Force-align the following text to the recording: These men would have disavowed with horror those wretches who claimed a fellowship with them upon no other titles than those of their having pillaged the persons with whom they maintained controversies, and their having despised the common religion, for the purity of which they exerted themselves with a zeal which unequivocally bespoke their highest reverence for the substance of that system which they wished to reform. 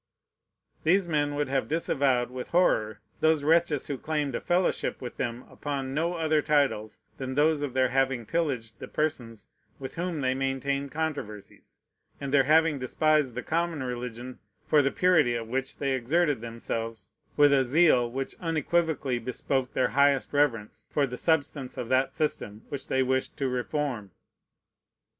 These 0.83 1.07
men 1.07 1.35
would 1.35 1.47
have 1.47 1.67
disavowed 1.69 2.31
with 2.31 2.47
horror 2.47 3.01
those 3.19 3.43
wretches 3.43 3.85
who 3.85 3.99
claimed 3.99 4.33
a 4.33 4.41
fellowship 4.41 4.99
with 4.99 5.17
them 5.17 5.43
upon 5.47 5.93
no 5.93 6.15
other 6.15 6.41
titles 6.41 7.01
than 7.17 7.35
those 7.35 7.61
of 7.61 7.75
their 7.75 7.89
having 7.89 8.25
pillaged 8.25 8.79
the 8.79 8.87
persons 8.87 9.47
with 9.77 9.93
whom 9.93 10.21
they 10.21 10.33
maintained 10.33 10.89
controversies, 10.91 11.77
and 12.19 12.33
their 12.33 12.45
having 12.45 12.79
despised 12.79 13.35
the 13.35 13.43
common 13.43 13.83
religion, 13.83 14.39
for 14.65 14.81
the 14.81 14.89
purity 14.89 15.35
of 15.35 15.49
which 15.51 15.77
they 15.77 15.91
exerted 15.91 16.41
themselves 16.41 17.11
with 17.37 17.53
a 17.53 17.63
zeal 17.63 18.09
which 18.11 18.33
unequivocally 18.39 19.19
bespoke 19.19 19.73
their 19.73 19.89
highest 19.89 20.33
reverence 20.33 20.89
for 20.91 21.05
the 21.05 21.15
substance 21.15 21.77
of 21.77 21.89
that 21.89 22.15
system 22.15 22.63
which 22.69 22.87
they 22.87 23.03
wished 23.03 23.37
to 23.37 23.47
reform. 23.47 24.09